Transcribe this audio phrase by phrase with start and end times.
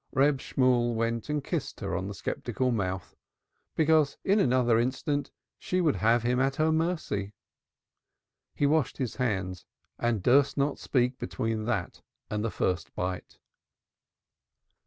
[0.13, 3.15] Reb Shemuel went and kissed her on the sceptical mouth,
[3.75, 7.35] because in another instant she would have him at her mercy.
[8.55, 9.63] He washed his hands
[9.99, 12.01] and durst not speak between that
[12.31, 13.37] and the first bite.